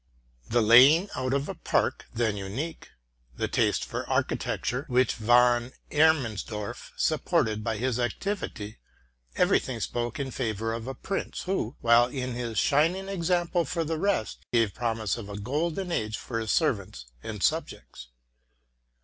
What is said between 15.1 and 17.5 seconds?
of a golden age for his servants and